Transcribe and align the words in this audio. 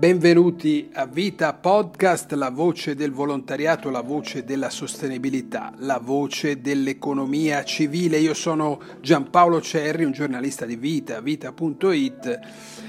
Benvenuti 0.00 0.88
a 0.94 1.04
Vita 1.04 1.52
Podcast, 1.52 2.32
la 2.32 2.48
voce 2.48 2.94
del 2.94 3.12
volontariato, 3.12 3.90
la 3.90 4.00
voce 4.00 4.44
della 4.44 4.70
sostenibilità, 4.70 5.74
la 5.76 6.00
voce 6.02 6.62
dell'economia 6.62 7.62
civile. 7.64 8.16
Io 8.16 8.32
sono 8.32 8.80
Giampaolo 9.02 9.60
Cerri, 9.60 10.04
un 10.04 10.12
giornalista 10.12 10.64
di 10.64 10.76
Vita, 10.76 11.20
vita.it 11.20 12.38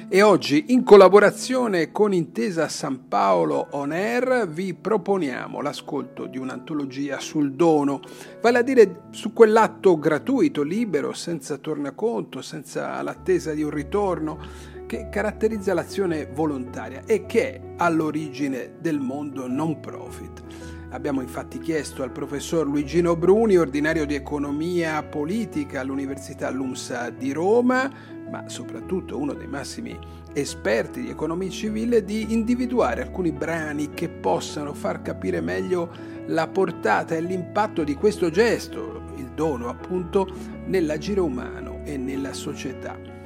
e 0.07 0.21
oggi 0.21 0.67
in 0.69 0.83
collaborazione 0.83 1.91
con 1.91 2.13
Intesa 2.13 2.69
San 2.69 3.09
Paolo 3.09 3.67
On 3.71 3.91
Air 3.91 4.47
vi 4.47 4.73
proponiamo 4.73 5.59
l'ascolto 5.59 6.27
di 6.27 6.37
un'antologia 6.37 7.19
sul 7.19 7.53
dono, 7.53 7.99
vale 8.41 8.57
a 8.59 8.61
dire 8.61 9.03
su 9.11 9.33
quell'atto 9.33 9.99
gratuito, 9.99 10.63
libero, 10.63 11.11
senza 11.11 11.57
tornaconto, 11.57 12.41
senza 12.41 13.01
l'attesa 13.01 13.53
di 13.53 13.63
un 13.63 13.69
ritorno 13.69 14.79
che 14.91 15.07
caratterizza 15.07 15.73
l'azione 15.73 16.25
volontaria 16.25 17.03
e 17.05 17.25
che 17.25 17.53
è 17.53 17.61
all'origine 17.77 18.73
del 18.81 18.99
mondo 18.99 19.47
non 19.47 19.79
profit. 19.79 20.43
Abbiamo 20.89 21.21
infatti 21.21 21.59
chiesto 21.59 22.03
al 22.03 22.11
professor 22.11 22.67
Luigino 22.67 23.15
Bruni, 23.15 23.55
ordinario 23.55 24.05
di 24.05 24.15
economia 24.15 25.01
politica 25.01 25.79
all'Università 25.79 26.49
LUMSA 26.49 27.09
di 27.11 27.31
Roma, 27.31 27.89
ma 28.29 28.49
soprattutto 28.49 29.17
uno 29.17 29.31
dei 29.31 29.47
massimi 29.47 29.97
esperti 30.33 31.03
di 31.03 31.09
economia 31.09 31.49
civile, 31.49 32.03
di 32.03 32.33
individuare 32.33 33.03
alcuni 33.03 33.31
brani 33.31 33.91
che 33.91 34.09
possano 34.09 34.73
far 34.73 35.01
capire 35.01 35.39
meglio 35.39 35.89
la 36.25 36.49
portata 36.49 37.15
e 37.15 37.21
l'impatto 37.21 37.85
di 37.85 37.95
questo 37.95 38.29
gesto, 38.29 39.03
il 39.15 39.29
dono 39.33 39.69
appunto, 39.69 40.27
nell'agire 40.65 41.21
umano 41.21 41.79
e 41.85 41.95
nella 41.95 42.33
società. 42.33 43.20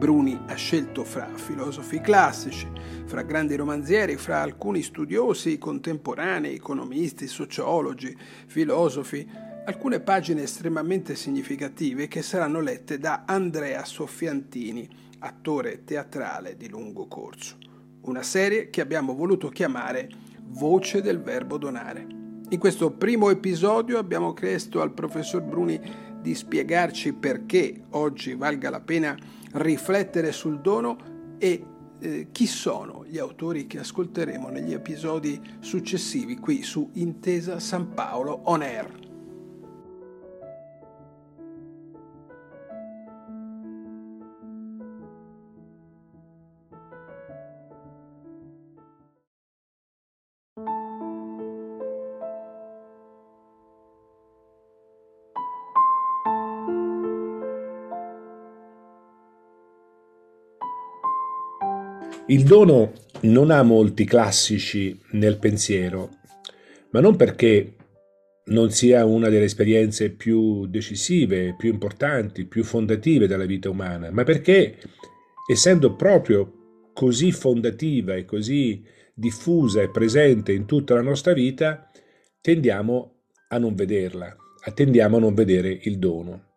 Bruni 0.00 0.40
ha 0.46 0.54
scelto 0.54 1.04
fra 1.04 1.28
filosofi 1.34 2.00
classici, 2.00 2.66
fra 3.04 3.20
grandi 3.20 3.54
romanzieri, 3.54 4.16
fra 4.16 4.40
alcuni 4.40 4.80
studiosi 4.80 5.58
contemporanei, 5.58 6.54
economisti, 6.54 7.26
sociologi, 7.26 8.16
filosofi, 8.46 9.28
alcune 9.66 10.00
pagine 10.00 10.44
estremamente 10.44 11.14
significative 11.14 12.08
che 12.08 12.22
saranno 12.22 12.62
lette 12.62 12.96
da 12.96 13.24
Andrea 13.26 13.84
Soffiantini, 13.84 14.88
attore 15.18 15.84
teatrale 15.84 16.56
di 16.56 16.70
lungo 16.70 17.06
corso. 17.06 17.58
Una 18.04 18.22
serie 18.22 18.70
che 18.70 18.80
abbiamo 18.80 19.14
voluto 19.14 19.50
chiamare 19.50 20.08
Voce 20.46 21.02
del 21.02 21.20
verbo 21.20 21.58
donare. 21.58 22.06
In 22.48 22.58
questo 22.58 22.90
primo 22.90 23.28
episodio 23.28 23.98
abbiamo 23.98 24.32
chiesto 24.32 24.80
al 24.80 24.94
professor 24.94 25.42
Bruni 25.42 25.78
di 26.22 26.34
spiegarci 26.34 27.12
perché 27.12 27.82
oggi 27.90 28.34
valga 28.34 28.70
la 28.70 28.80
pena 28.80 29.14
riflettere 29.52 30.32
sul 30.32 30.60
dono 30.60 31.36
e 31.38 31.64
eh, 32.00 32.28
chi 32.32 32.46
sono 32.46 33.04
gli 33.06 33.18
autori 33.18 33.66
che 33.66 33.78
ascolteremo 33.78 34.48
negli 34.48 34.72
episodi 34.72 35.40
successivi 35.60 36.36
qui 36.36 36.62
su 36.62 36.90
Intesa 36.94 37.58
San 37.58 37.92
Paolo 37.92 38.40
On 38.44 38.62
Air. 38.62 39.09
Il 62.26 62.44
dono 62.44 62.92
non 63.22 63.50
ha 63.50 63.62
molti 63.62 64.04
classici 64.04 64.98
nel 65.12 65.38
pensiero, 65.38 66.18
ma 66.90 67.00
non 67.00 67.16
perché 67.16 67.74
non 68.46 68.70
sia 68.70 69.04
una 69.04 69.28
delle 69.28 69.44
esperienze 69.44 70.10
più 70.10 70.66
decisive, 70.66 71.54
più 71.56 71.70
importanti, 71.72 72.46
più 72.46 72.64
fondative 72.64 73.26
della 73.26 73.44
vita 73.44 73.70
umana, 73.70 74.10
ma 74.10 74.24
perché, 74.24 74.78
essendo 75.48 75.94
proprio 75.94 76.90
così 76.92 77.32
fondativa 77.32 78.14
e 78.14 78.24
così 78.24 78.82
diffusa 79.14 79.82
e 79.82 79.90
presente 79.90 80.52
in 80.52 80.66
tutta 80.66 80.94
la 80.94 81.02
nostra 81.02 81.32
vita, 81.32 81.90
tendiamo 82.40 83.14
a 83.48 83.58
non 83.58 83.74
vederla, 83.74 84.34
tendiamo 84.74 85.16
a 85.16 85.20
non 85.20 85.34
vedere 85.34 85.78
il 85.82 85.98
dono. 85.98 86.49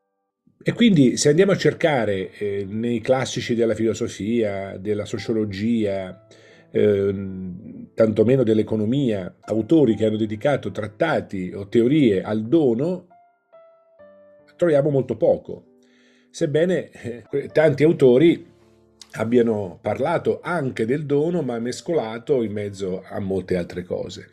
E 0.65 0.71
quindi 0.71 1.17
se 1.17 1.27
andiamo 1.27 1.51
a 1.51 1.57
cercare 1.57 2.31
eh, 2.37 2.65
nei 2.65 3.01
classici 3.01 3.53
della 3.53 3.75
filosofia, 3.75 4.77
della 4.77 5.03
sociologia, 5.03 6.25
eh, 6.71 7.15
tantomeno 7.93 8.43
dell'economia, 8.43 9.35
autori 9.41 9.95
che 9.95 10.05
hanno 10.05 10.15
dedicato 10.15 10.71
trattati 10.71 11.51
o 11.53 11.67
teorie 11.67 12.21
al 12.21 12.47
dono, 12.47 13.07
troviamo 14.55 14.89
molto 14.89 15.17
poco. 15.17 15.79
Sebbene 16.29 16.91
eh, 17.29 17.49
tanti 17.51 17.83
autori 17.83 18.49
abbiano 19.15 19.79
parlato 19.81 20.39
anche 20.41 20.85
del 20.85 21.05
dono, 21.05 21.41
ma 21.41 21.59
mescolato 21.59 22.41
in 22.41 22.53
mezzo 22.53 23.03
a 23.05 23.19
molte 23.19 23.57
altre 23.57 23.83
cose. 23.83 24.29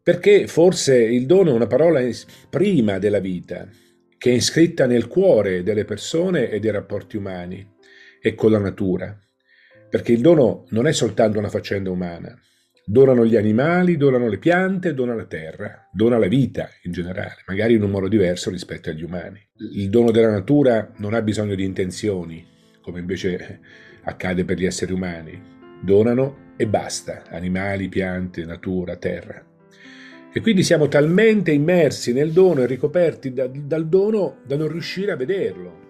Perché 0.00 0.46
forse 0.46 1.02
il 1.02 1.26
dono 1.26 1.50
è 1.50 1.52
una 1.52 1.66
parola 1.66 2.00
prima 2.48 2.98
della 2.98 3.18
vita, 3.18 3.68
che 4.22 4.30
è 4.30 4.34
iscritta 4.34 4.86
nel 4.86 5.08
cuore 5.08 5.64
delle 5.64 5.84
persone 5.84 6.48
e 6.48 6.60
dei 6.60 6.70
rapporti 6.70 7.16
umani 7.16 7.68
e 8.20 8.36
con 8.36 8.52
la 8.52 8.60
natura. 8.60 9.18
Perché 9.90 10.12
il 10.12 10.20
dono 10.20 10.66
non 10.68 10.86
è 10.86 10.92
soltanto 10.92 11.40
una 11.40 11.48
faccenda 11.48 11.90
umana. 11.90 12.32
Donano 12.84 13.26
gli 13.26 13.34
animali, 13.34 13.96
donano 13.96 14.28
le 14.28 14.38
piante, 14.38 14.94
dona 14.94 15.16
la 15.16 15.24
terra, 15.24 15.88
dona 15.92 16.18
la 16.18 16.28
vita 16.28 16.70
in 16.84 16.92
generale, 16.92 17.42
magari 17.48 17.74
in 17.74 17.82
un 17.82 17.90
modo 17.90 18.06
diverso 18.06 18.48
rispetto 18.48 18.90
agli 18.90 19.02
umani. 19.02 19.44
Il 19.74 19.90
dono 19.90 20.12
della 20.12 20.30
natura 20.30 20.92
non 20.98 21.14
ha 21.14 21.22
bisogno 21.22 21.56
di 21.56 21.64
intenzioni, 21.64 22.46
come 22.80 23.00
invece 23.00 23.58
accade 24.04 24.44
per 24.44 24.56
gli 24.56 24.66
esseri 24.66 24.92
umani. 24.92 25.42
Donano 25.82 26.52
e 26.56 26.68
basta, 26.68 27.24
animali, 27.28 27.88
piante, 27.88 28.44
natura, 28.44 28.94
terra. 28.94 29.51
E 30.34 30.40
quindi 30.40 30.62
siamo 30.62 30.88
talmente 30.88 31.52
immersi 31.52 32.14
nel 32.14 32.32
dono 32.32 32.62
e 32.62 32.66
ricoperti 32.66 33.34
da, 33.34 33.46
dal 33.52 33.86
dono 33.86 34.38
da 34.46 34.56
non 34.56 34.68
riuscire 34.68 35.12
a 35.12 35.16
vederlo 35.16 35.80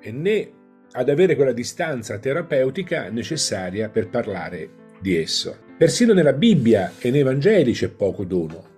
e 0.00 0.10
né 0.12 0.50
ad 0.92 1.10
avere 1.10 1.36
quella 1.36 1.52
distanza 1.52 2.18
terapeutica 2.18 3.10
necessaria 3.10 3.90
per 3.90 4.08
parlare 4.08 4.70
di 4.98 5.14
esso. 5.14 5.54
Persino 5.76 6.14
nella 6.14 6.32
Bibbia 6.32 6.92
e 6.98 7.10
nei 7.10 7.22
Vangeli 7.22 7.72
c'è 7.72 7.88
poco 7.88 8.24
dono 8.24 8.74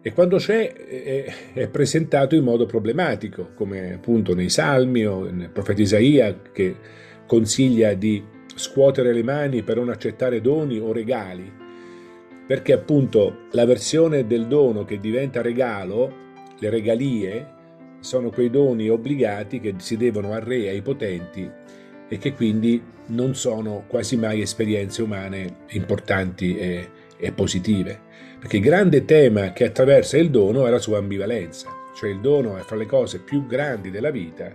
e 0.00 0.12
quando 0.14 0.38
c'è 0.38 0.72
è, 0.72 1.34
è 1.52 1.68
presentato 1.68 2.34
in 2.34 2.44
modo 2.44 2.64
problematico, 2.64 3.50
come 3.54 3.92
appunto 3.92 4.34
nei 4.34 4.48
Salmi 4.48 5.04
o 5.04 5.30
nel 5.30 5.50
profeta 5.50 5.82
Isaia 5.82 6.40
che 6.50 6.76
consiglia 7.26 7.92
di 7.92 8.22
scuotere 8.54 9.12
le 9.12 9.22
mani 9.22 9.62
per 9.62 9.76
non 9.76 9.90
accettare 9.90 10.40
doni 10.40 10.78
o 10.78 10.92
regali 10.92 11.63
perché 12.46 12.72
appunto 12.72 13.46
la 13.52 13.64
versione 13.64 14.26
del 14.26 14.46
dono 14.46 14.84
che 14.84 14.98
diventa 14.98 15.40
regalo, 15.40 16.22
le 16.58 16.70
regalie, 16.70 17.52
sono 18.00 18.28
quei 18.28 18.50
doni 18.50 18.88
obbligati 18.88 19.60
che 19.60 19.74
si 19.78 19.96
devono 19.96 20.32
al 20.32 20.42
re 20.42 20.68
ai 20.68 20.82
potenti 20.82 21.50
e 22.06 22.18
che 22.18 22.34
quindi 22.34 22.82
non 23.06 23.34
sono 23.34 23.84
quasi 23.88 24.16
mai 24.16 24.42
esperienze 24.42 25.02
umane 25.02 25.60
importanti 25.70 26.56
e, 26.56 26.90
e 27.16 27.32
positive. 27.32 28.00
Perché 28.38 28.58
il 28.58 28.62
grande 28.62 29.06
tema 29.06 29.52
che 29.52 29.64
attraversa 29.64 30.18
il 30.18 30.30
dono 30.30 30.66
è 30.66 30.70
la 30.70 30.78
sua 30.78 30.98
ambivalenza, 30.98 31.70
cioè 31.96 32.10
il 32.10 32.20
dono 32.20 32.58
è 32.58 32.60
fra 32.60 32.76
le 32.76 32.86
cose 32.86 33.20
più 33.20 33.46
grandi 33.46 33.90
della 33.90 34.10
vita, 34.10 34.52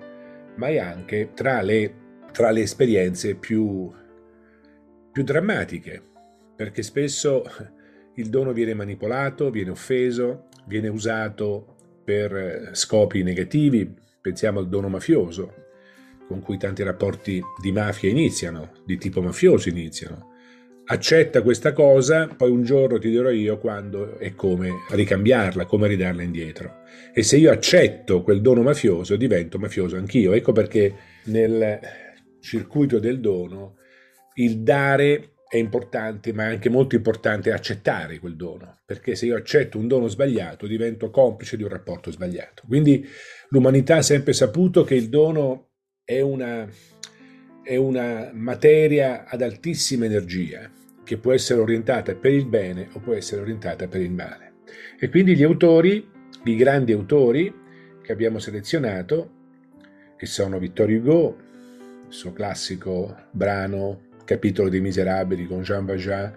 ma 0.56 0.68
è 0.68 0.78
anche 0.78 1.32
tra 1.34 1.62
le, 1.62 1.94
tra 2.32 2.52
le 2.52 2.62
esperienze 2.62 3.34
più, 3.34 3.92
più 5.12 5.24
drammatiche, 5.24 6.04
perché 6.56 6.84
spesso 6.84 7.44
il 8.20 8.30
dono 8.30 8.52
viene 8.52 8.74
manipolato, 8.74 9.50
viene 9.50 9.72
offeso, 9.72 10.48
viene 10.66 10.90
usato 10.90 11.76
per 12.04 12.36
eh, 12.36 12.70
scopi 12.74 13.24
negativi, 13.24 13.92
pensiamo 14.22 14.60
al 14.60 14.68
dono 14.68 14.90
mafioso, 14.90 15.54
con 16.28 16.42
cui 16.42 16.58
tanti 16.58 16.84
rapporti 16.84 17.42
di 17.62 17.72
mafia 17.72 18.10
iniziano, 18.10 18.72
di 18.86 18.98
tipo 18.98 19.22
mafioso 19.22 19.70
iniziano. 19.70 20.28
Accetta 20.92 21.44
questa 21.44 21.72
cosa, 21.72 22.28
poi 22.28 22.50
un 22.50 22.64
giorno 22.64 22.98
ti 22.98 23.10
dirò 23.10 23.30
io 23.30 23.60
quando 23.60 24.18
e 24.18 24.34
come 24.34 24.72
ricambiarla, 24.90 25.66
come 25.66 25.88
ridarla 25.88 26.24
indietro. 26.24 26.82
E 27.14 27.22
se 27.22 27.38
io 27.38 27.52
accetto 27.52 28.24
quel 28.24 28.42
dono 28.42 28.64
mafioso, 28.64 29.16
divento 29.16 29.60
mafioso 29.60 29.98
anch'io. 29.98 30.34
Ecco 30.34 30.52
perché 30.52 30.96
nel 31.26 31.80
circuito 32.40 32.98
del 32.98 33.20
dono 33.20 33.76
il 34.36 34.62
dare 34.62 35.34
è 35.50 35.58
importante, 35.58 36.32
ma 36.32 36.44
è 36.44 36.52
anche 36.52 36.70
molto 36.70 36.94
importante 36.94 37.52
accettare 37.52 38.20
quel 38.20 38.36
dono, 38.36 38.82
perché 38.86 39.16
se 39.16 39.26
io 39.26 39.36
accetto 39.36 39.80
un 39.80 39.88
dono 39.88 40.08
sbagliato 40.08 40.68
divento 40.68 41.10
complice 41.10 41.58
di 41.58 41.64
un 41.64 41.70
rapporto 41.70 42.12
sbagliato. 42.12 42.64
Quindi 42.68 43.04
l'umanità 43.50 43.96
ha 43.96 44.02
sempre 44.04 44.34
saputo 44.34 44.84
che 44.84 44.94
il 44.94 45.10
dono 45.10 45.72
è 46.04 46.22
una, 46.22 46.70
è 47.64 47.76
una 47.76 48.30
materia 48.32 49.26
ad 49.28 49.42
altissima 49.42 50.06
energia 50.06 50.72
che 51.04 51.18
può 51.18 51.34
essere 51.34 51.62
orientata 51.62 52.14
per 52.14 52.32
il 52.32 52.46
bene 52.46 52.88
o 52.94 53.00
può 53.00 53.14
essere 53.14 53.42
orientata 53.42 53.88
per 53.88 54.02
il 54.02 54.12
male. 54.12 54.58
E 55.00 55.10
quindi 55.10 55.36
gli 55.36 55.44
autori, 55.44 56.08
i 56.44 56.56
grandi 56.56 56.92
autori 56.92 57.52
che 58.04 58.12
abbiamo 58.12 58.38
selezionato, 58.38 59.38
che 60.16 60.28
sono 60.28 60.60
Vittorio 60.60 61.00
Hugo, 61.00 61.38
il 62.08 62.14
suo 62.14 62.34
classico 62.34 63.16
brano 63.32 64.09
Capitolo 64.30 64.70
dei 64.70 64.80
Miserabili 64.80 65.48
con 65.48 65.64
Jean 65.64 65.86
Valjean 65.86 66.32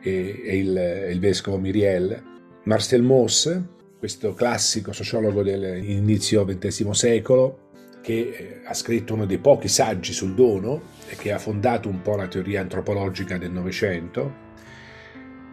e, 0.00 0.40
e 0.44 0.56
il, 0.56 1.08
il, 1.10 1.18
vescovo 1.18 1.58
Miriel, 1.58 2.22
Marcel 2.62 3.02
Mauss, 3.02 3.60
questo 3.98 4.34
classico 4.34 4.92
sociologo 4.92 5.42
dell'inizio 5.42 6.44
XX 6.44 6.90
secolo, 6.90 7.70
che 8.02 8.12
eh, 8.12 8.60
ha 8.64 8.72
scritto 8.72 9.14
uno 9.14 9.26
dei 9.26 9.38
pochi 9.38 9.66
saggi 9.66 10.12
sul 10.12 10.36
dono 10.36 10.80
e 11.08 11.16
che 11.16 11.32
ha 11.32 11.38
fondato 11.40 11.88
un 11.88 12.02
po' 12.02 12.14
la 12.14 12.28
teoria 12.28 12.60
antropologica 12.60 13.36
del 13.36 13.50
Novecento. 13.50 14.32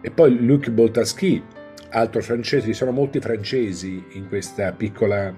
E 0.00 0.10
poi 0.12 0.38
Luc 0.38 0.70
Boltanski, 0.70 1.42
altro 1.90 2.22
francese, 2.22 2.66
ci 2.66 2.74
sono 2.74 2.92
molti 2.92 3.18
francesi 3.18 4.04
in 4.12 4.28
questa 4.28 4.70
piccola 4.70 5.36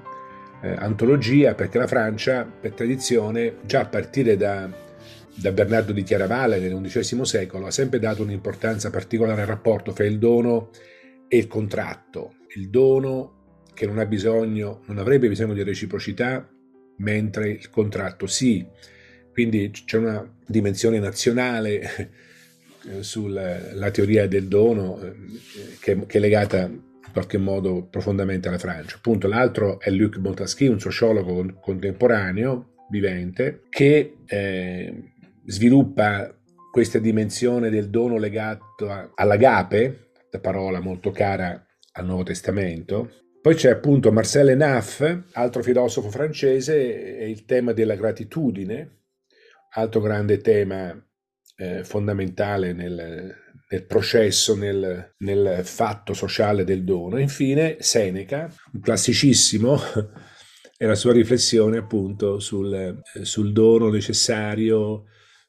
eh, 0.61 0.75
antologia 0.76 1.55
perché 1.55 1.79
la 1.79 1.87
Francia, 1.87 2.44
per 2.44 2.73
tradizione, 2.73 3.61
già 3.64 3.81
a 3.81 3.87
partire 3.87 4.37
da, 4.37 4.69
da 5.34 5.52
Bernardo 5.52 5.92
di 5.92 6.02
Chiaravalle 6.02 6.58
nell'undicesimo 6.58 7.25
secolo, 7.25 7.66
ha 7.66 7.70
sempre 7.70 7.98
dato 7.98 8.22
un'importanza 8.22 8.90
particolare 8.90 9.42
al 9.42 9.46
rapporto 9.46 9.92
fra 9.92 10.04
il 10.04 10.19
dono 10.19 10.70
e 11.28 11.36
il 11.36 11.46
contratto. 11.46 12.34
Il 12.56 12.70
dono 12.70 13.34
che 13.75 13.86
non 13.86 14.02
bisogno, 14.06 14.82
non 14.86 14.98
avrebbe 14.98 15.28
bisogno 15.28 15.52
di 15.52 15.62
reciprocità, 15.62 16.48
mentre 16.98 17.50
il 17.50 17.70
contratto 17.70 18.26
sì. 18.26 18.64
Quindi 19.32 19.70
c'è 19.70 19.98
una 19.98 20.32
dimensione 20.46 21.00
nazionale 21.00 21.81
eh, 22.88 23.02
sulla 23.02 23.90
teoria 23.90 24.28
del 24.28 24.46
dono 24.46 25.00
eh, 25.02 25.14
che, 25.81 26.06
che, 26.06 26.19
è 26.19 26.20
legata 26.20 26.62
in 26.62 27.10
qualche 27.12 27.38
modo 27.38 27.84
profondamente 27.90 28.46
alla 28.46 28.58
Francia. 28.58 28.96
Appunto, 28.96 29.26
l'altro 29.26 29.81
è 29.81 29.90
Luc 29.90 30.19
Montesquieu, 30.19 30.70
un 30.70 30.81
sociologo 30.81 31.58
contemporaneo, 31.60 32.75
vivente, 32.90 33.62
che 33.70 34.19
eh, 34.25 35.13
sviluppa 35.46 36.35
questa 36.70 36.99
dimensione 36.99 37.70
del 37.70 37.91
dono 37.91 38.19
legato 38.19 39.12
all'agape, 39.14 40.11
la 40.31 40.41
parola 40.41 40.81
molto 40.81 41.11
cara 41.11 41.64
al 41.93 42.05
Nuovo 42.05 42.25
Testamento, 42.25 43.11
poi 43.44 43.56
c'è 43.56 43.70
appunto 43.70 44.11
Marcel 44.11 44.49
Enaff, 44.49 45.06
altro 45.32 45.62
filosofo 45.62 46.08
francese, 46.08 47.19
e 47.19 47.29
il 47.29 47.44
tema 47.44 47.73
della 47.73 47.94
gratitudine, 47.94 49.02
altro 49.75 50.00
grande 50.00 50.38
tema 50.38 50.99
eh, 51.56 51.85
fondamentale 51.85 52.73
nel, 52.73 53.37
nel 53.69 53.85
processo, 53.85 54.56
nel, 54.56 55.14
nel, 55.19 55.61
fatto 55.62 56.14
sociale 56.14 56.64
del 56.64 56.85
dono. 56.85 57.19
Infine 57.19 57.76
Seneca, 57.81 58.50
un 58.73 58.81
classicissimo, 58.81 59.79
e 60.79 60.87
la 60.87 60.94
sua 60.94 61.12
riflessione 61.12 61.76
appunto 61.76 62.38
sul, 62.38 62.73
eh, 62.73 63.25
sul 63.25 63.52
dono 63.52 63.91
necessario, 63.91 65.05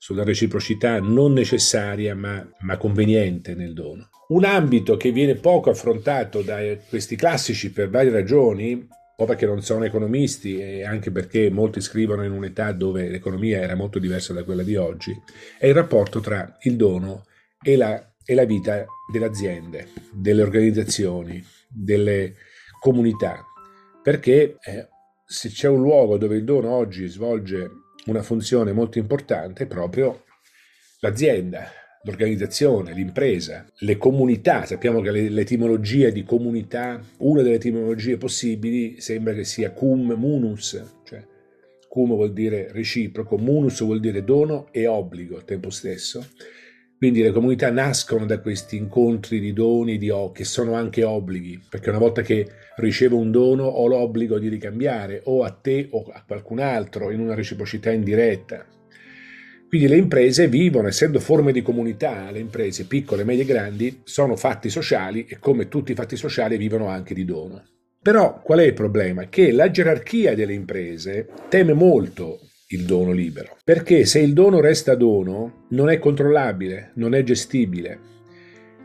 sulla 0.05 0.23
reciprocità 0.23 0.99
non 0.99 1.33
necessaria 1.33 2.15
ma, 2.15 2.47
ma 2.59 2.77
conveniente 2.77 3.55
nel 3.55 3.73
dono. 3.73 4.09
Un 4.27 4.43
ambito 4.43 4.97
che 4.97 5.11
viene 5.11 5.33
poco 5.33 5.71
affrontato 5.71 6.43
da 6.43 6.59
questi 6.87 7.15
classici 7.15 7.71
per 7.71 7.89
varie 7.89 8.11
ragioni, 8.11 8.87
o 9.17 9.25
perché 9.25 9.47
non 9.47 9.63
sono 9.63 9.83
economisti 9.83 10.59
e 10.59 10.83
anche 10.85 11.09
perché 11.09 11.49
molti 11.49 11.81
scrivono 11.81 12.23
in 12.23 12.33
un'età 12.33 12.71
dove 12.71 13.09
l'economia 13.09 13.59
era 13.61 13.73
molto 13.73 13.97
diversa 13.97 14.31
da 14.31 14.43
quella 14.43 14.61
di 14.61 14.75
oggi, 14.75 15.11
è 15.57 15.65
il 15.65 15.73
rapporto 15.73 16.19
tra 16.19 16.55
il 16.61 16.75
dono 16.75 17.23
e 17.63 17.75
la, 17.75 18.13
e 18.23 18.35
la 18.35 18.45
vita 18.45 18.85
delle 19.11 19.25
aziende, 19.25 19.87
delle 20.11 20.43
organizzazioni, 20.43 21.43
delle 21.67 22.35
comunità. 22.79 23.43
Perché 24.03 24.57
eh, 24.63 24.87
se 25.25 25.49
c'è 25.49 25.67
un 25.67 25.81
luogo 25.81 26.19
dove 26.19 26.35
il 26.35 26.43
dono 26.43 26.69
oggi 26.69 27.07
svolge 27.07 27.84
una 28.05 28.21
funzione 28.21 28.71
molto 28.71 28.97
importante 28.97 29.65
proprio 29.65 30.23
l'azienda, 30.99 31.67
l'organizzazione, 32.03 32.93
l'impresa, 32.93 33.65
le 33.79 33.97
comunità. 33.97 34.65
Sappiamo 34.65 35.01
che 35.01 35.11
l'etimologia 35.11 36.09
di 36.09 36.23
comunità, 36.23 37.01
una 37.17 37.41
delle 37.41 37.55
etimologie 37.55 38.17
possibili, 38.17 38.99
sembra 38.99 39.33
che 39.33 39.43
sia 39.43 39.71
cum 39.71 40.13
munus, 40.13 40.81
cioè 41.03 41.25
cum 41.87 42.09
vuol 42.09 42.33
dire 42.33 42.71
reciproco, 42.71 43.37
munus 43.37 43.81
vuol 43.81 43.99
dire 43.99 44.23
dono 44.23 44.67
e 44.71 44.85
obbligo 44.85 45.37
al 45.37 45.45
tempo 45.45 45.69
stesso. 45.69 46.27
Quindi 46.97 47.21
le 47.21 47.31
comunità 47.31 47.69
nascono 47.69 48.25
da 48.25 48.39
questi 48.39 48.77
incontri 48.77 49.39
di 49.39 49.51
doni 49.51 49.97
di, 49.97 50.11
che 50.33 50.45
sono 50.45 50.75
anche 50.75 51.03
obblighi, 51.03 51.65
perché 51.69 51.89
una 51.89 51.99
volta 51.99 52.21
che 52.21 52.47
ricevo 52.77 53.17
un 53.17 53.31
dono 53.31 53.65
ho 53.65 53.85
l'obbligo 53.87 54.39
di 54.39 54.47
ricambiare 54.47 55.21
o 55.25 55.43
a 55.43 55.51
te 55.51 55.89
o 55.91 56.05
a 56.11 56.23
qualcun 56.25 56.59
altro 56.59 57.11
in 57.11 57.19
una 57.19 57.35
reciprocità 57.35 57.91
indiretta. 57.91 58.65
Quindi 59.67 59.87
le 59.87 59.97
imprese 59.97 60.47
vivono, 60.47 60.87
essendo 60.87 61.19
forme 61.19 61.51
di 61.51 61.61
comunità, 61.61 62.31
le 62.31 62.39
imprese 62.39 62.85
piccole, 62.85 63.25
medie 63.25 63.43
e 63.43 63.47
grandi, 63.47 64.01
sono 64.05 64.37
fatti 64.37 64.69
sociali 64.69 65.25
e 65.27 65.37
come 65.37 65.67
tutti 65.67 65.91
i 65.91 65.95
fatti 65.95 66.15
sociali 66.15 66.55
vivono 66.55 66.87
anche 66.87 67.13
di 67.13 67.25
dono. 67.25 67.61
Però 68.01 68.39
qual 68.41 68.59
è 68.59 68.63
il 68.63 68.73
problema? 68.73 69.27
Che 69.27 69.51
la 69.51 69.69
gerarchia 69.69 70.33
delle 70.33 70.53
imprese 70.53 71.27
teme 71.49 71.73
molto 71.73 72.39
il 72.69 72.85
dono 72.85 73.11
libero, 73.11 73.57
perché 73.63 74.05
se 74.05 74.19
il 74.19 74.33
dono 74.33 74.59
resta 74.59 74.95
dono 74.95 75.65
non 75.69 75.89
è 75.89 75.99
controllabile, 75.99 76.91
non 76.95 77.13
è 77.13 77.21
gestibile. 77.21 78.13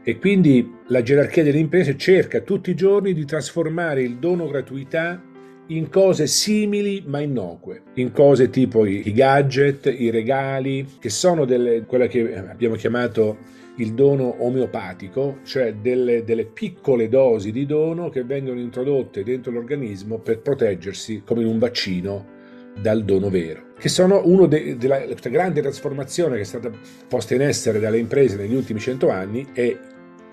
E 0.03 0.19
quindi 0.19 0.71
la 0.89 1.03
gerarchia 1.03 1.43
delle 1.43 1.59
imprese 1.59 1.97
cerca 1.97 2.41
tutti 2.41 2.71
i 2.71 2.75
giorni 2.75 3.15
di 3.15 3.25
trasformare 3.25 4.03
il 4.03 4.19
dono 4.19 4.49
gratuità 4.49 5.23
in 5.69 5.89
cose 5.89 6.27
simili 6.27 7.05
ma 7.07 7.21
innocue, 7.21 7.83
in 7.95 8.11
cose 8.13 8.51
tipo 8.51 8.85
i, 8.85 9.13
gadget, 9.13 9.87
i 9.87 10.11
regali, 10.11 10.87
che 10.99 11.09
sono 11.11 11.45
delle, 11.45 11.85
quella 11.87 12.07
che 12.07 12.37
abbiamo 12.37 12.75
chiamato 12.75 13.59
il 13.77 13.95
dono 13.95 14.43
omeopatico, 14.45 15.39
cioè 15.45 15.75
delle, 15.75 16.25
delle, 16.25 16.45
piccole 16.45 17.09
dosi 17.09 17.51
di 17.53 17.65
dono 17.65 18.11
che 18.11 18.25
vengono 18.25 18.61
introdotte 18.61 19.23
dentro 19.23 19.53
l'organismo 19.53 20.19
per 20.19 20.41
proteggersi 20.41 21.23
come 21.25 21.43
in 21.43 21.47
un 21.47 21.59
vaccino 21.59 22.39
dal 22.79 23.05
dono 23.05 23.29
vero, 23.29 23.73
che 23.79 23.89
sono 23.89 24.23
una 24.25 24.47
della 24.47 25.05
grande 25.23 25.61
trasformazione 25.61 26.37
che 26.37 26.43
è 26.43 26.45
stata 26.45 26.71
posta 27.09 27.35
in 27.35 27.43
essere 27.43 27.81
dalle 27.81 27.99
imprese 27.99 28.37
negli 28.37 28.55
ultimi 28.55 28.81
cento 28.81 29.11
anni 29.11 29.47
è, 29.53 29.77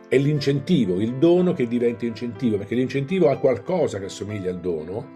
è 0.08 0.18
l'incentivo, 0.18 1.00
il 1.02 1.16
dono 1.16 1.54
che 1.54 1.68
diventa 1.68 2.06
incentivo, 2.06 2.58
perché 2.58 2.76
l'incentivo 2.76 3.30
ha 3.30 3.38
qualcosa 3.38 4.00
che 4.00 4.06
assomiglia 4.06 4.50
al 4.50 4.60
dono, 4.60 5.16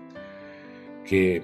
che 1.03 1.41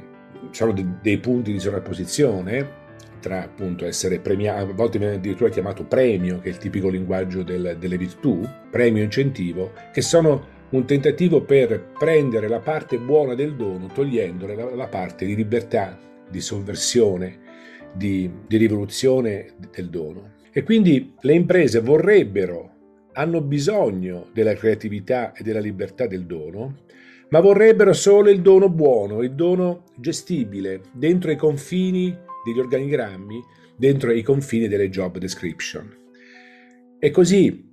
sono 0.51 0.71
de- 0.71 0.85
dei 1.01 1.17
punti 1.19 1.51
di 1.51 1.59
sovrapposizione 1.59 2.85
tra 3.19 3.43
appunto 3.43 3.85
essere 3.85 4.19
premiato, 4.19 4.71
a 4.71 4.73
volte 4.73 4.99
viene 4.99 5.15
addirittura 5.15 5.49
chiamato 5.49 5.83
premio, 5.83 6.39
che 6.39 6.49
è 6.49 6.51
il 6.51 6.57
tipico 6.57 6.87
linguaggio 6.87 7.43
del, 7.43 7.75
delle 7.79 7.97
virtù, 7.97 8.47
premio 8.69 9.03
incentivo, 9.03 9.73
che 9.91 10.01
sono 10.01 10.55
un 10.69 10.85
tentativo 10.85 11.41
per 11.43 11.91
prendere 11.97 12.47
la 12.47 12.59
parte 12.59 12.97
buona 12.97 13.35
del 13.35 13.55
dono, 13.55 13.87
togliendole 13.87 14.55
la, 14.55 14.75
la 14.75 14.87
parte 14.87 15.25
di 15.25 15.35
libertà, 15.35 15.97
di 16.29 16.41
sovversione, 16.41 17.39
di, 17.93 18.29
di 18.45 18.57
rivoluzione 18.57 19.53
del 19.71 19.89
dono. 19.89 20.35
E 20.51 20.63
quindi 20.63 21.13
le 21.21 21.33
imprese 21.33 21.79
vorrebbero, 21.79 22.73
hanno 23.13 23.41
bisogno 23.41 24.29
della 24.33 24.53
creatività 24.53 25.31
e 25.33 25.43
della 25.43 25.59
libertà 25.59 26.05
del 26.05 26.25
dono, 26.25 26.85
ma 27.29 27.39
vorrebbero 27.39 27.93
solo 27.93 28.29
il 28.29 28.41
dono 28.41 28.69
buono, 28.69 29.21
il 29.21 29.33
dono 29.33 29.83
gestibile, 29.97 30.81
dentro 30.93 31.31
i 31.31 31.35
confini 31.35 32.15
degli 32.45 32.59
organigrammi, 32.59 33.39
dentro 33.75 34.11
i 34.11 34.21
confini 34.21 34.67
delle 34.67 34.89
job 34.89 35.17
description. 35.17 35.95
E 36.99 37.11
così, 37.11 37.66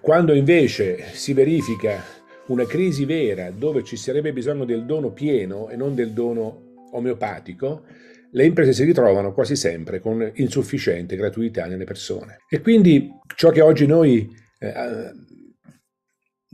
quando 0.00 0.32
invece 0.32 1.04
si 1.12 1.32
verifica 1.34 2.02
una 2.46 2.64
crisi 2.64 3.04
vera 3.04 3.50
dove 3.50 3.82
ci 3.84 3.96
sarebbe 3.96 4.32
bisogno 4.32 4.64
del 4.64 4.84
dono 4.84 5.10
pieno 5.10 5.68
e 5.68 5.76
non 5.76 5.94
del 5.94 6.12
dono 6.12 6.88
omeopatico, 6.92 7.84
le 8.30 8.44
imprese 8.44 8.72
si 8.72 8.84
ritrovano 8.84 9.32
quasi 9.32 9.56
sempre 9.56 10.00
con 10.00 10.30
insufficiente 10.34 11.16
gratuità 11.16 11.66
nelle 11.66 11.84
persone. 11.84 12.38
E 12.48 12.60
quindi 12.60 13.10
ciò 13.34 13.50
che 13.50 13.60
oggi 13.60 13.86
noi 13.86 14.34
eh, 14.58 15.12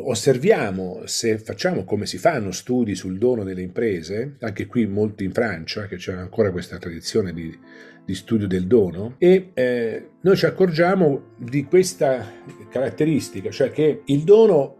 osserviamo 0.08 1.02
se 1.04 1.38
facciamo 1.38 1.84
come 1.84 2.06
si 2.06 2.18
fanno 2.18 2.50
studi 2.50 2.94
sul 2.94 3.18
dono 3.18 3.44
delle 3.44 3.62
imprese, 3.62 4.36
anche 4.40 4.66
qui 4.66 4.86
molti 4.86 5.24
in 5.24 5.32
Francia, 5.32 5.86
che 5.86 5.96
c'è 5.96 6.12
ancora 6.12 6.50
questa 6.50 6.78
tradizione 6.78 7.32
di, 7.32 7.56
di 8.04 8.14
studio 8.14 8.46
del 8.46 8.66
dono, 8.66 9.16
e 9.18 9.50
eh, 9.54 10.08
noi 10.20 10.36
ci 10.36 10.46
accorgiamo 10.46 11.34
di 11.36 11.64
questa 11.64 12.24
caratteristica, 12.70 13.50
cioè 13.50 13.70
che 13.70 14.02
il 14.04 14.22
dono 14.24 14.76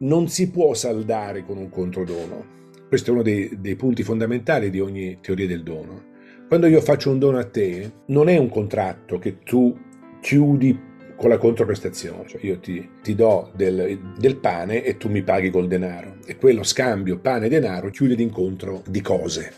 non 0.00 0.28
si 0.28 0.50
può 0.50 0.74
saldare 0.74 1.44
con 1.44 1.56
un 1.56 1.68
controdono. 1.68 2.70
Questo 2.88 3.10
è 3.10 3.12
uno 3.14 3.22
dei, 3.22 3.58
dei 3.60 3.76
punti 3.76 4.02
fondamentali 4.02 4.68
di 4.68 4.80
ogni 4.80 5.18
teoria 5.20 5.46
del 5.46 5.62
dono. 5.62 6.10
Quando 6.48 6.66
io 6.66 6.80
faccio 6.80 7.10
un 7.10 7.18
dono 7.18 7.38
a 7.38 7.48
te, 7.48 7.90
non 8.06 8.28
è 8.28 8.36
un 8.36 8.48
contratto 8.48 9.18
che 9.18 9.38
tu 9.38 9.74
chiudi 10.20 10.78
con 11.16 11.30
la 11.30 11.38
controprestazione, 11.38 12.26
cioè 12.26 12.44
io 12.44 12.58
ti, 12.58 12.88
ti 13.02 13.14
do 13.14 13.50
del, 13.54 13.98
del, 14.18 14.36
pane 14.36 14.84
e 14.84 14.96
tu 14.96 15.08
mi 15.08 15.22
paghi 15.22 15.50
col 15.50 15.68
denaro 15.68 16.16
e 16.24 16.36
quello 16.36 16.62
scambio 16.62 17.18
pane 17.18 17.46
e 17.46 17.48
denaro 17.48 17.90
chiude 17.90 18.14
l'incontro 18.14 18.82
di 18.86 19.00
cose. 19.00 19.52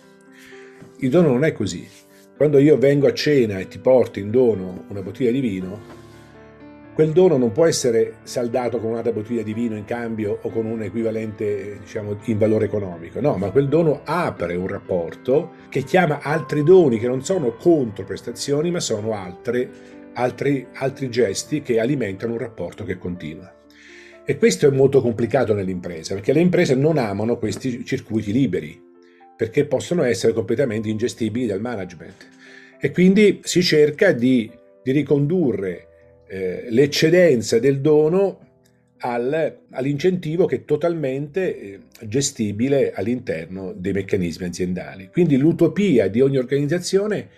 Il 0.98 1.10
dono 1.10 1.28
non 1.28 1.44
è 1.44 1.52
così. 1.52 1.86
Quando 2.36 2.58
io 2.58 2.76
vengo 2.78 3.06
a 3.06 3.12
cena 3.12 3.58
e 3.58 3.68
ti 3.68 3.78
porto 3.78 4.18
in 4.18 4.30
dono 4.30 4.84
una 4.88 5.02
bottiglia 5.02 5.30
di 5.30 5.40
vino, 5.40 6.02
quel 6.94 7.10
dono 7.10 7.36
non 7.36 7.50
può 7.50 7.66
essere 7.66 8.18
saldato 8.22 8.78
con 8.78 8.90
un'altra 8.90 9.12
bottiglia 9.12 9.42
di 9.42 9.52
vino 9.52 9.76
in 9.76 9.84
cambio 9.84 10.38
o 10.42 10.48
con 10.50 10.64
un 10.64 10.80
equivalente, 10.82 11.78
diciamo, 11.80 12.18
in 12.26 12.38
valore 12.38 12.66
economico. 12.66 13.20
No, 13.20 13.36
ma 13.36 13.50
quel 13.50 13.68
dono 13.68 14.02
apre 14.04 14.54
un 14.54 14.68
rapporto 14.68 15.54
che 15.68 15.82
chiama 15.82 16.20
altri 16.22 16.62
doni 16.62 17.00
che 17.00 17.08
non 17.08 17.24
sono 17.24 17.56
controprestazioni, 17.56 18.70
ma 18.70 18.78
sono 18.78 19.12
altre, 19.12 19.68
altri, 20.14 20.66
altri 20.74 21.10
gesti 21.10 21.62
che 21.62 21.78
alimentano 21.78 22.32
un 22.32 22.38
rapporto 22.38 22.84
che 22.84 22.98
continua. 22.98 23.52
E 24.24 24.38
questo 24.38 24.66
è 24.66 24.70
molto 24.70 25.00
complicato 25.02 25.52
nell'impresa, 25.52 26.14
perché 26.14 26.32
le 26.32 26.40
imprese 26.40 26.74
non 26.74 26.96
amano 26.96 27.38
questi 27.38 27.84
circuiti 27.84 28.32
liberi, 28.32 28.80
perché 29.36 29.66
possono 29.66 30.02
essere 30.02 30.32
completamente 30.32 30.88
ingestibili 30.88 31.46
dal 31.46 31.60
management. 31.60 32.28
E 32.80 32.90
quindi 32.90 33.40
si 33.42 33.62
cerca 33.62 34.12
di, 34.12 34.50
di 34.82 34.92
ricondurre 34.92 35.88
eh, 36.26 36.66
l'eccedenza 36.70 37.58
del 37.58 37.80
dono 37.80 38.40
al, 38.98 39.58
all'incentivo 39.70 40.46
che 40.46 40.56
è 40.56 40.64
totalmente 40.64 41.60
eh, 41.60 41.80
gestibile 42.06 42.92
all'interno 42.92 43.72
dei 43.76 43.92
meccanismi 43.92 44.46
aziendali. 44.46 45.10
Quindi 45.12 45.36
l'utopia 45.36 46.08
di 46.08 46.20
ogni 46.20 46.38
organizzazione 46.38 47.28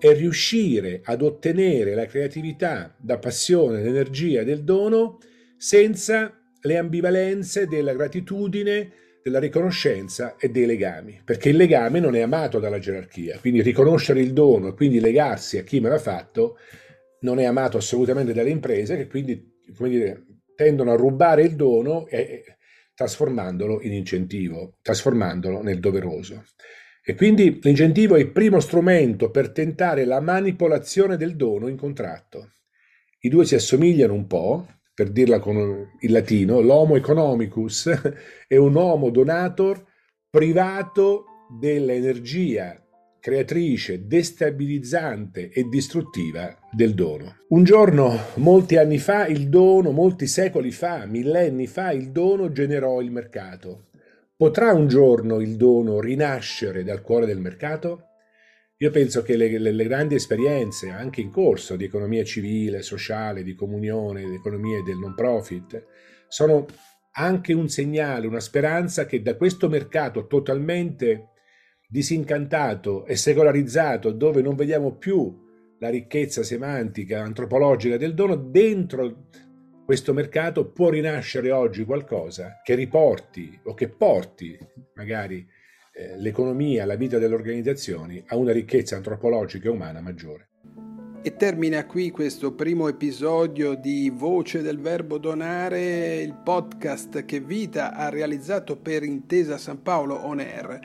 è 0.00 0.14
riuscire 0.14 1.02
ad 1.04 1.20
ottenere 1.20 1.94
la 1.94 2.06
creatività, 2.06 2.96
la 3.06 3.18
passione, 3.18 3.82
l'energia 3.82 4.42
del 4.42 4.64
dono 4.64 5.18
senza 5.58 6.40
le 6.62 6.76
ambivalenze 6.78 7.66
della 7.66 7.92
gratitudine, 7.92 8.92
della 9.22 9.38
riconoscenza 9.38 10.36
e 10.38 10.48
dei 10.48 10.64
legami, 10.64 11.20
perché 11.22 11.50
il 11.50 11.56
legame 11.56 12.00
non 12.00 12.14
è 12.14 12.20
amato 12.20 12.58
dalla 12.58 12.78
gerarchia, 12.78 13.38
quindi 13.38 13.60
riconoscere 13.60 14.20
il 14.20 14.32
dono 14.32 14.68
e 14.68 14.74
quindi 14.74 15.00
legarsi 15.00 15.58
a 15.58 15.62
chi 15.62 15.80
me 15.80 15.90
l'ha 15.90 15.98
fatto 15.98 16.56
non 17.20 17.38
è 17.38 17.44
amato 17.44 17.76
assolutamente 17.76 18.32
dalle 18.32 18.48
imprese 18.48 18.96
che 18.96 19.06
quindi 19.06 19.58
dire, 19.76 20.24
tendono 20.56 20.92
a 20.92 20.96
rubare 20.96 21.42
il 21.42 21.54
dono 21.54 22.06
e 22.06 22.44
trasformandolo 22.94 23.82
in 23.82 23.92
incentivo, 23.92 24.76
trasformandolo 24.80 25.62
nel 25.62 25.80
doveroso. 25.80 26.44
E 27.02 27.14
quindi 27.14 27.58
l'incentivo 27.62 28.16
è 28.16 28.20
il 28.20 28.30
primo 28.30 28.60
strumento 28.60 29.30
per 29.30 29.50
tentare 29.50 30.04
la 30.04 30.20
manipolazione 30.20 31.16
del 31.16 31.36
dono 31.36 31.68
in 31.68 31.76
contratto. 31.76 32.52
I 33.20 33.28
due 33.28 33.44
si 33.44 33.54
assomigliano 33.54 34.12
un 34.12 34.26
po', 34.26 34.66
per 34.94 35.10
dirla 35.10 35.38
con 35.38 35.92
il 36.00 36.12
latino, 36.12 36.60
l'homo 36.60 36.96
economicus 36.96 37.90
è 38.46 38.56
un 38.56 38.76
homo 38.76 39.10
donator 39.10 39.82
privato 40.28 41.24
dell'energia 41.58 42.80
creatrice, 43.20 44.06
destabilizzante 44.06 45.50
e 45.50 45.68
distruttiva 45.68 46.56
del 46.70 46.94
dono. 46.94 47.36
Un 47.48 47.64
giorno, 47.64 48.18
molti 48.36 48.76
anni 48.76 48.98
fa, 48.98 49.26
il 49.26 49.48
dono, 49.48 49.90
molti 49.90 50.26
secoli 50.26 50.70
fa, 50.70 51.04
millenni 51.04 51.66
fa, 51.66 51.92
il 51.92 52.10
dono 52.10 52.50
generò 52.50 53.00
il 53.00 53.10
mercato. 53.10 53.89
Potrà 54.40 54.72
un 54.72 54.88
giorno 54.88 55.38
il 55.38 55.56
dono 55.56 56.00
rinascere 56.00 56.82
dal 56.82 57.02
cuore 57.02 57.26
del 57.26 57.40
mercato? 57.40 58.06
Io 58.78 58.90
penso 58.90 59.20
che 59.20 59.36
le, 59.36 59.58
le, 59.58 59.70
le, 59.70 59.84
grandi 59.84 60.14
esperienze, 60.14 60.88
anche 60.88 61.20
in 61.20 61.30
corso, 61.30 61.76
di 61.76 61.84
economia 61.84 62.24
civile, 62.24 62.80
sociale, 62.80 63.42
di 63.42 63.54
comunione, 63.54 64.24
di 64.24 64.34
economia 64.36 64.82
del 64.82 64.96
non 64.96 65.14
profit, 65.14 65.84
sono 66.26 66.64
anche 67.16 67.52
un 67.52 67.68
segnale, 67.68 68.26
una 68.26 68.40
speranza 68.40 69.04
che 69.04 69.20
da 69.20 69.36
questo 69.36 69.68
mercato 69.68 70.26
totalmente 70.26 71.32
disincantato 71.86 73.04
e 73.04 73.16
secolarizzato, 73.16 74.10
dove 74.10 74.40
non 74.40 74.56
vediamo 74.56 74.96
più 74.96 75.38
la 75.78 75.90
ricchezza 75.90 76.42
semantica, 76.42 77.20
antropologica 77.20 77.98
del 77.98 78.14
dono, 78.14 78.36
dentro 78.36 79.26
questo 79.90 80.12
mercato 80.12 80.70
può 80.70 80.88
rinascere 80.88 81.50
oggi 81.50 81.84
qualcosa 81.84 82.60
che 82.62 82.76
riporti 82.76 83.58
o 83.64 83.74
che 83.74 83.88
porti 83.88 84.56
magari 84.94 85.44
eh, 85.92 86.16
l'economia, 86.16 86.86
la 86.86 86.94
vita 86.94 87.18
delle 87.18 87.34
organizzazioni 87.34 88.22
a 88.28 88.36
una 88.36 88.52
ricchezza 88.52 88.94
antropologica 88.94 89.66
e 89.66 89.72
umana 89.72 90.00
maggiore. 90.00 90.50
E 91.22 91.34
termina 91.34 91.84
qui 91.86 92.12
questo 92.12 92.54
primo 92.54 92.86
episodio 92.86 93.74
di 93.74 94.12
Voce 94.14 94.62
del 94.62 94.78
Verbo 94.78 95.18
Donare, 95.18 96.22
il 96.22 96.36
podcast 96.36 97.24
che 97.24 97.40
Vita 97.40 97.92
ha 97.92 98.08
realizzato 98.10 98.76
per 98.76 99.02
Intesa 99.02 99.58
San 99.58 99.82
Paolo 99.82 100.14
On 100.24 100.38
Air. 100.38 100.78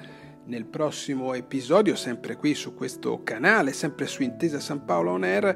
Nel 0.45 0.65
prossimo 0.65 1.35
episodio, 1.35 1.95
sempre 1.95 2.37
qui 2.37 2.55
su 2.55 2.73
questo 2.73 3.21
canale, 3.21 3.71
sempre 3.71 4.07
su 4.07 4.23
Intesa 4.23 4.59
San 4.59 4.83
Paolo 4.83 5.11
On 5.11 5.23
Air, 5.23 5.55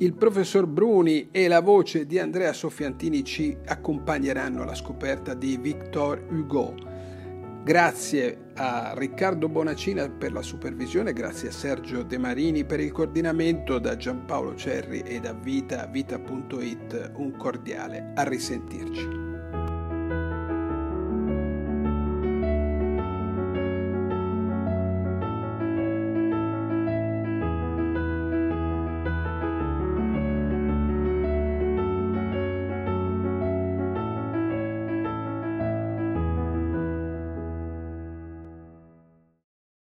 il 0.00 0.14
professor 0.14 0.66
Bruni 0.66 1.28
e 1.30 1.46
la 1.46 1.60
voce 1.60 2.06
di 2.06 2.18
Andrea 2.18 2.54
Soffiantini 2.54 3.22
ci 3.22 3.56
accompagneranno 3.66 4.62
alla 4.62 4.74
scoperta 4.74 5.34
di 5.34 5.58
Victor 5.58 6.26
Hugo. 6.30 6.74
Grazie 7.62 8.52
a 8.54 8.94
Riccardo 8.96 9.50
Bonacina 9.50 10.08
per 10.08 10.32
la 10.32 10.40
supervisione, 10.40 11.12
grazie 11.12 11.48
a 11.48 11.52
Sergio 11.52 12.02
De 12.02 12.16
Marini 12.16 12.64
per 12.64 12.80
il 12.80 12.92
coordinamento, 12.92 13.78
da 13.78 13.96
Giampaolo 13.96 14.54
Cerri 14.54 15.00
e 15.00 15.20
da 15.20 15.34
Vita, 15.34 15.86
vita.it 15.86 17.12
un 17.16 17.36
cordiale 17.36 18.12
a 18.14 18.22
risentirci. 18.22 19.29